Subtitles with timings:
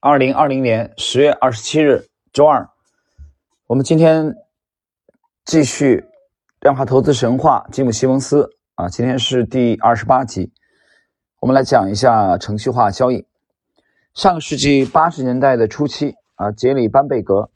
[0.00, 2.68] 二零二零年十月二十七日，周二，
[3.66, 4.36] 我们今天
[5.46, 6.00] 继续
[6.60, 10.52] 《量化投资神话》吉姆·西蒙斯啊，今天是第二十八集，
[11.40, 13.26] 我们来讲一下程序化交易。
[14.12, 17.50] 上个世纪八十年代的初期啊，杰里·班贝格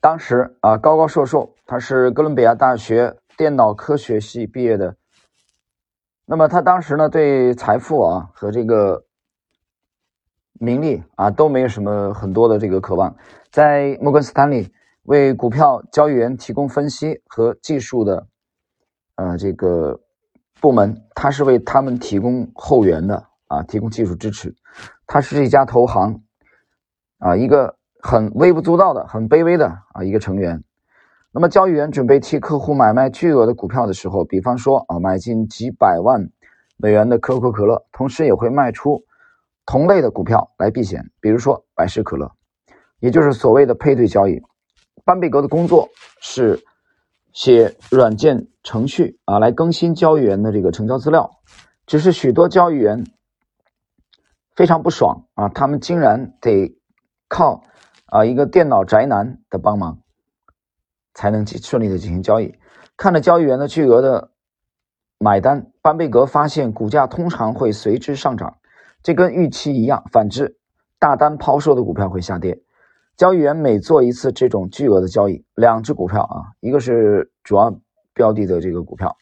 [0.00, 4.96] 当时啊高高瘦瘦，他是哥伦比亚大学电脑科学系毕业的。
[6.28, 9.04] 那么他当时呢，对财富啊和这个
[10.54, 13.16] 名利啊都没有什么很多的这个渴望，
[13.52, 14.72] 在摩根斯坦利
[15.04, 18.26] 为股票交易员提供分析和技术的
[19.14, 20.00] 呃这个
[20.60, 24.52] 部门，他是为他们提供后援的啊，提供技术支持。
[25.06, 26.22] 他是这家投行
[27.18, 30.64] 啊一个很微不足道的、很卑微的啊一个成员。
[31.36, 36.30] 那么，交易员准备替客户买卖巨额的股票的时候，比方说啊，买进几百万
[36.78, 39.04] 美元的可口可乐，同时也会卖出
[39.66, 42.32] 同类的股票来避险，比如说百事可乐，
[43.00, 44.40] 也就是所谓的配对交易。
[45.04, 45.86] 班贝格的工作
[46.22, 46.58] 是
[47.34, 51.30] 写软件程序啊，来更新交易员的这个成交资料。
[51.84, 53.04] 只是许多交易员
[54.54, 56.78] 非常不爽啊，他们竟然得
[57.28, 57.62] 靠
[58.06, 59.98] 啊一个电脑宅男的帮忙。
[61.16, 62.54] 才能进顺利的进行交易。
[62.96, 64.30] 看着交易员的巨额的
[65.18, 68.58] 买单，班贝格发现股价通常会随之上涨，
[69.02, 70.04] 这跟预期一样。
[70.12, 70.56] 反之，
[70.98, 72.62] 大单抛售的股票会下跌。
[73.16, 77.74] 交易员每做一次这种巨额的交易，两只股票啊，一个是主要
[78.12, 79.16] 标的的这个股票，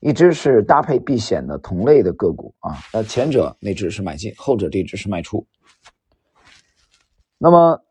[0.00, 2.76] 一只是搭配避险的同类的个股啊。
[2.92, 5.46] 那前者那只是买进，后者这只是卖出。
[7.38, 7.82] 那么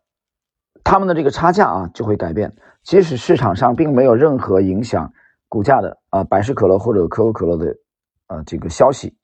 [0.84, 2.56] 他们的这个差价啊就会改变。
[2.84, 5.14] 即使市场上并没有任何影响
[5.48, 7.76] 股价的啊，百事可乐或者可口可乐的
[8.26, 9.16] 啊这个消息，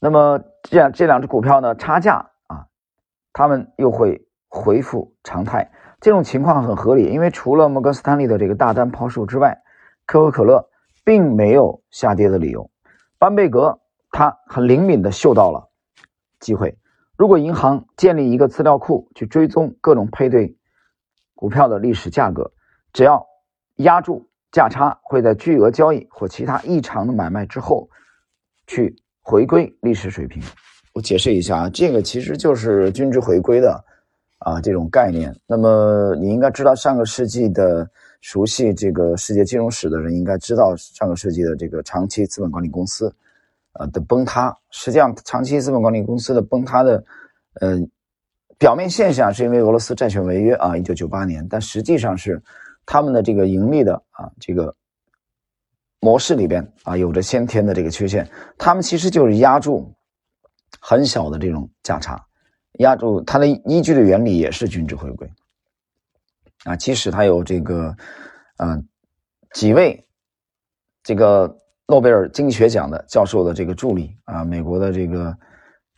[0.00, 2.66] 那么这样这两只股票呢差价啊，
[3.32, 5.70] 他们又会恢复常态。
[6.00, 9.62] 这种情况很合理，因为除了摩根斯坦利的这个大单抛售之外，
[10.06, 10.68] 可口可乐
[11.04, 12.70] 并没有下跌的理由。
[13.18, 13.78] 班贝格
[14.10, 15.70] 他很灵敏的嗅到了
[16.40, 16.78] 机会，
[17.16, 20.56] 如果银行建立一个资料库去追踪各种配对。
[21.40, 22.52] 股票的历史价格，
[22.92, 23.26] 只要
[23.76, 27.88] 压住价差，会在巨额交易或其他异常的买卖之后，
[28.66, 30.42] 去回归历史水平。
[30.92, 33.82] 我解释一下啊，这个其实就是均值回归的
[34.40, 35.34] 啊这种概念。
[35.46, 37.90] 那么你应该知道，上个世纪的
[38.20, 43.10] 熟悉这个世界金融史的人应该知道，上个世纪的这个长期资本管理公司
[43.72, 47.02] 啊的崩塌，实际上长期资本管理公司的崩塌的，
[47.62, 47.90] 嗯。
[48.60, 52.40] 表面现象是因为俄罗斯债券违约啊，一九九八年，但实际上是
[52.84, 54.76] 他们的这个盈利的啊这个
[55.98, 58.28] 模式里边啊有着先天的这个缺陷，
[58.58, 59.90] 他们其实就是压住
[60.78, 62.22] 很小的这种价差，
[62.80, 65.26] 压住它的依据的原理也是均值回归
[66.64, 67.96] 啊，即使它有这个
[68.58, 68.86] 嗯
[69.54, 70.06] 几位
[71.02, 71.56] 这个
[71.86, 75.34] 诺贝尔经济学奖的教授的这个助力啊，美国的这个。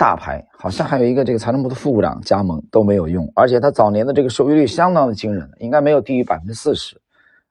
[0.03, 7.01] 大牌好像还有一个这个财政部的副部长加盟都没有用，而且他早年的这个收益率相当的惊人，应该没有低于百分之四十，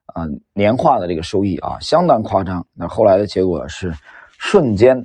[0.04, 2.66] 啊，年化的这个收益啊，相当夸张。
[2.74, 3.94] 那后来的结果是
[4.38, 5.02] 瞬间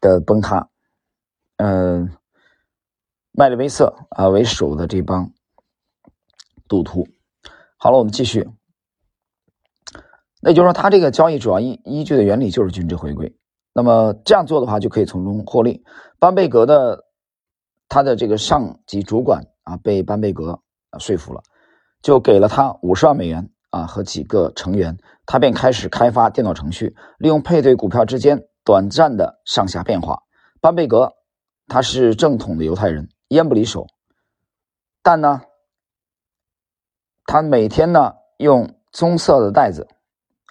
[0.00, 0.68] 的崩塌，
[1.58, 2.10] 嗯，
[3.30, 5.30] 麦利威瑟啊为首的这帮
[6.66, 7.06] 赌徒。
[7.76, 8.48] 好了，我们继续。
[10.40, 13.32] 那就是说，他这个交易主要依依据的原理就是均值回归。
[13.74, 15.82] 那么这样做的话，就可以从中获利。
[16.18, 17.06] 班贝格的
[17.88, 20.60] 他的这个上级主管啊，被班贝格
[20.98, 21.42] 说服了，
[22.02, 30.22] 就给了他五十万美元啊和几个成员，他便开始开发电脑程序，利用配对股票之间短暂的上下变化。
[30.60, 31.10] 班贝格
[31.66, 33.86] 他是正统的犹太人，烟不离手，
[35.02, 35.40] 但呢，
[37.24, 39.88] 他每天呢用棕色的袋子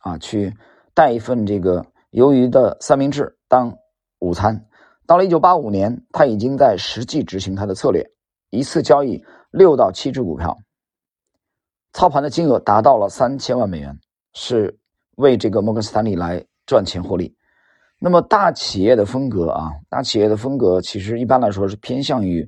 [0.02, 0.58] 啊去
[0.96, 1.86] 带一份这个。
[2.12, 3.78] 鱿鱼的三明治当
[4.20, 4.66] 午餐，
[5.08, 8.06] 到了一九八五年，他已经在实际执行他的策略，
[8.50, 10.58] 一次交易六到七只股票，
[11.94, 13.98] 操盘的金额达到了三千万美元，
[14.34, 14.78] 是
[15.16, 17.34] 为这个摩根斯坦利来赚钱获利。
[17.98, 22.46] 那么大企业的风格啊，大企业的风格其实一般来说是偏向于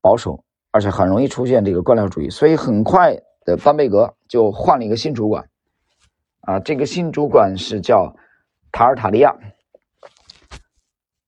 [0.00, 5.46] 保守，而且很容易出现这个官僚主义，所以很快的班贝格就换了一个新主管，
[6.40, 8.10] 啊，这个新主管是叫。
[8.72, 9.32] 塔尔塔利亚。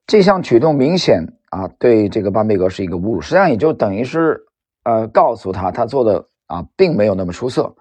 [0.06, 4.44] 这项举动明显啊，对这个班贝格是一个侮辱，实际上也就等于是
[4.82, 7.75] 呃告诉他，他做的啊并没有那么出色，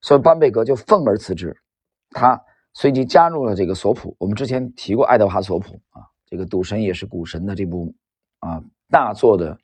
[0.00, 1.56] 所以班贝格就愤而辞职，
[2.10, 2.40] 他
[2.74, 4.16] 随即加入了这个索普。
[4.18, 7.94] 我们之前提过爱德华索普啊，这个赌神也是股神的这部
[8.40, 8.60] 啊
[8.90, 9.56] 大作的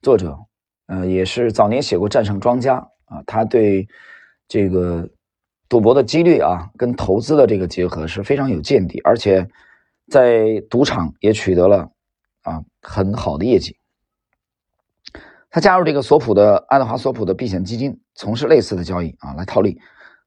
[0.00, 0.38] 作者，
[0.86, 2.76] 呃，也是早年写过《战胜庄家》
[3.14, 3.86] 啊，他对
[4.46, 5.08] 这个
[5.68, 9.46] 赌博的几率啊跟投资的这个结合是非常有见地，而且
[10.10, 11.90] 在赌场也取得了
[12.42, 13.76] 啊很好的业绩。
[15.50, 19.80] 他加入这个索普的爱德华索普的避险基金，从事类似的交易啊来套利，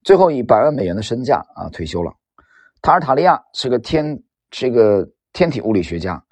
[0.04, 2.12] 最后以百万美元的身价啊退休了。
[2.82, 4.22] 塔尔塔利亚是个天
[4.52, 6.24] 是个天体物理学家，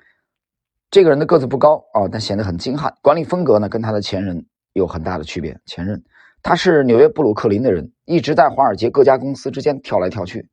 [0.89, 2.91] 这个人的个子不高啊，但显得很精悍。
[3.01, 5.56] 管理风格呢跟他的前任有很大的区别。
[5.65, 6.03] 前任
[6.41, 10.50] 他是纽约布鲁克林的人，一直在华尔街各家公司之间跳来跳去，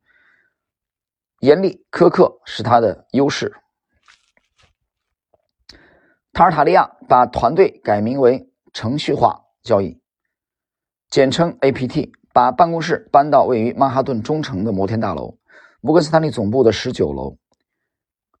[1.39, 3.53] 严厉苛刻是他的优势。
[6.33, 9.99] 塔尔塔利亚把团队改名为程序化交易，
[11.09, 15.37] 简称 APT，把办公室搬到位于曼哈顿中城的摩天大楼。
[15.79, 17.37] 摩根斯坦利总部的十九楼，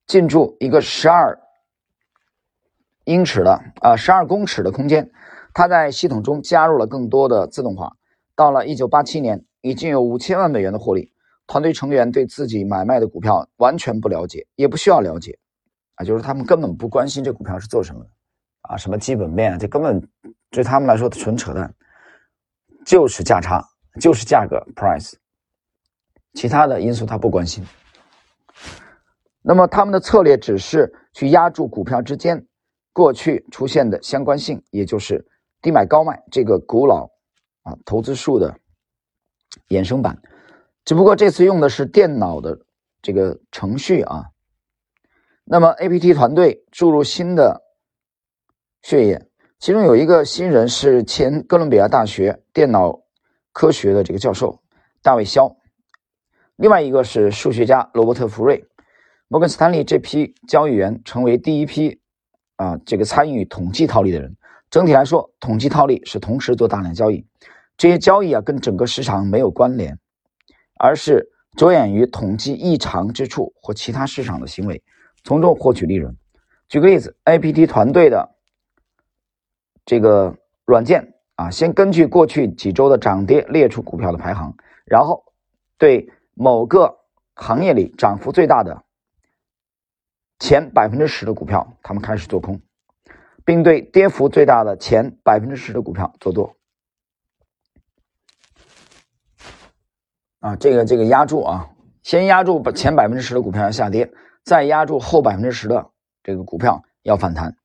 [0.05, 1.39] 进驻一个十二
[3.05, 5.09] 英尺的啊十二公尺的空间。
[5.57, 7.91] 他在系统中加入了更多的自动化。
[8.35, 11.11] 到了一九八七年，已经有五千万美元的获利。
[11.47, 15.35] 团队成员对自己买卖的股票完全不了解，也不需要了解
[15.95, 18.09] 啊，就是他们根本不关心这股票是做什么的
[18.69, 19.99] 啊，什么基本面，这根本
[20.51, 21.73] 对他们来说纯扯淡，
[22.85, 23.59] 就是价差，
[23.99, 25.13] 就是价格 price。
[26.35, 27.65] 其他的因素他不关心，
[29.41, 32.45] 那么他们的策略只是去压住股票之间
[32.93, 35.25] 过去出现的相关性，也就是
[35.67, 37.09] 低买高卖这个古老
[37.63, 38.57] 啊投资术的
[39.67, 40.17] 衍生版，
[40.85, 42.57] 只不过这次用的是电脑的
[43.01, 44.27] 这个程序啊。
[45.43, 47.61] 那么 APT 团队注入新的
[48.81, 49.27] 血液，
[49.59, 53.01] 其中有一个新人是前哥伦比亚大学电脑
[53.51, 54.61] 科学的这个教授
[55.01, 55.53] 大卫肖。
[56.55, 58.65] 另外一个是数学家罗伯特·福瑞，
[59.27, 61.99] 摩根斯坦利这批交易员成为第一批
[62.55, 64.33] 啊，这个参与统计套利的人。
[64.69, 67.25] 整体来说，统计套利是同时做大量交易，
[67.77, 69.97] 这些交易啊跟整个市场没有关联，
[70.79, 74.83] 而是着眼于统计异常之处或其他市场的行为，
[75.23, 76.15] 从中获取利润。
[76.67, 78.35] 举个例子，APT 团队的
[79.85, 80.35] 这个
[80.65, 84.55] 软件啊，先根据过去几周的涨跌列出股票的排行，
[84.85, 85.23] 然后
[85.77, 86.09] 对。
[86.39, 86.99] 某个
[87.33, 88.83] 行业里涨幅最大的
[90.37, 92.61] 前百分之十的股票，他们开始做空，
[93.47, 96.57] 并对跌幅最大的前百分之十的股票做多。
[100.41, 101.69] 啊，这个这个压住啊，
[102.03, 104.11] 先压住前百分之十的股票要下跌，
[104.43, 105.89] 再压住后百分之十的
[106.23, 107.55] 这个股票要反弹。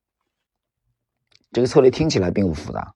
[1.50, 2.94] 这个策略听起来并不复杂，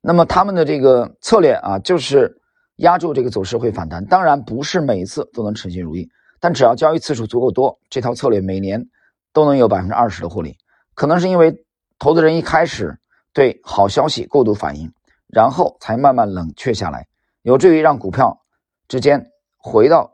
[0.00, 2.40] 那么他们的这个策略啊，就是。
[2.78, 6.08] 压住这个走势会反弹，当然不是每一次都能称心如意，
[6.38, 8.86] 但只要交易次数足够多，这套策略每年
[9.32, 10.56] 都能有百分之二十的获利。
[10.94, 11.66] 可能是因为
[11.98, 12.98] 投资人一开始
[13.32, 14.92] 对好消息过度反应，
[15.26, 17.06] 然后才慢慢冷却下来，
[17.42, 18.40] 有助于让股票
[18.86, 20.12] 之间回到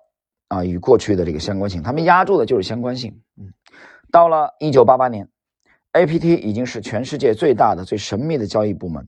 [0.49, 1.83] 啊与过去的这个相关性。
[1.83, 3.21] 他们压住的就是相关性。
[3.37, 3.53] 嗯，
[4.11, 5.29] 到了一九八八年
[5.93, 9.07] ，APT 已经是全世界最大的、最神秘的交易部门，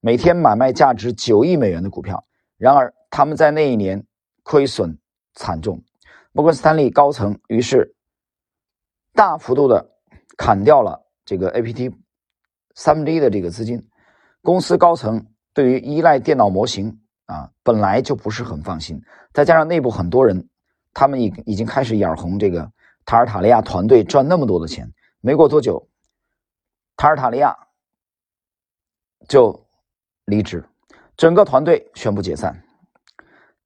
[0.00, 2.24] 每天买卖价值九亿美元的股票。
[2.56, 4.04] 然而，他们在那一年
[4.42, 4.98] 亏损
[5.34, 5.82] 惨重。
[6.32, 7.96] 摩根斯坦利高层于是
[9.14, 9.90] 大幅度的
[10.36, 11.92] 砍掉了这个 APT
[12.74, 13.88] 三分之一的这个资金。
[14.42, 19.02] 公司高层对于依赖电脑模型啊，本来就不是很放心。
[19.32, 20.48] 再加上内部很多人，
[20.94, 22.70] 他们已已经开始眼红这个
[23.04, 24.90] 塔尔塔利亚团队赚那么多的钱。
[25.20, 25.88] 没过多久，
[26.96, 27.56] 塔尔塔利亚
[29.28, 29.66] 就
[30.24, 30.64] 离职。
[31.16, 32.62] 整个团队宣布解散。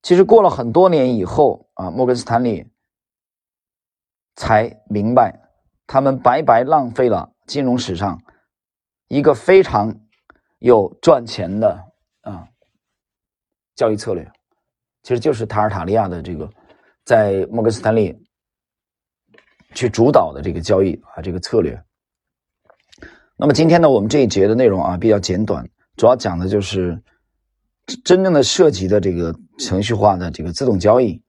[0.02, 2.68] 其实过了很多年以后啊，摩根斯坦利
[4.34, 5.48] 才明白，
[5.86, 8.20] 他们白白浪费了金融史上
[9.14, 9.94] 一个非常
[10.58, 11.68] 有赚钱的
[12.22, 12.46] 啊
[13.76, 14.28] 交易策略，
[15.02, 16.50] 其实就是塔尔塔利亚的这个
[17.04, 18.12] 在摩根斯坦利
[19.74, 21.80] 去主导的这个交易啊这个策略。
[23.36, 25.64] 那么今天呢，我们这一节的内容啊比较简短，
[25.96, 27.00] 主要讲的就是。
[28.02, 31.22] 真正的涉及的这个程序化的这个自动交易，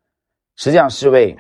[0.56, 1.38] 实际上是为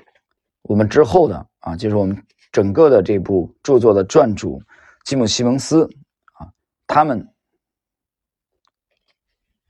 [0.63, 2.21] 我们之后的啊，就是我们
[2.51, 4.61] 整个的这部著作的撰主
[5.05, 5.89] 吉姆·西蒙斯，
[6.87, 7.27] 他们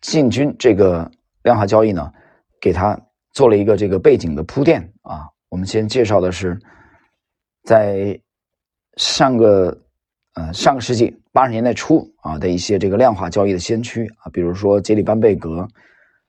[0.02, 1.10] 进军这个
[1.44, 2.12] 量化交易呢，
[2.62, 3.00] 给他
[3.32, 5.28] 做了一个这个背景的铺垫啊。
[5.50, 6.60] 我们先介绍的是
[7.64, 8.20] 在
[8.98, 9.82] 上个
[10.34, 11.16] 呃上个世纪。
[11.32, 15.68] 八十年代初啊的一些这个量化交易的先驱啊，比如说杰里班贝格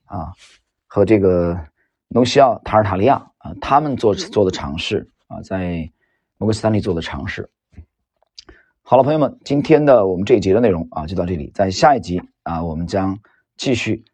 [0.05, 0.33] 啊
[0.85, 1.57] 和这个
[2.09, 5.89] 农西奥塔尔塔利亚啊，他们做做的尝试啊，在
[6.39, 7.49] 摩根斯坦利做的尝试。
[8.89, 13.19] 好了，朋友们，今天的我们这一节的内容啊就到这里，在下一集啊我们将
[13.57, 14.05] 继续